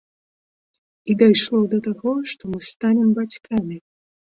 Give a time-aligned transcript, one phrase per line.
[1.11, 3.85] І дайшло да таго, што мы станем бацькамі!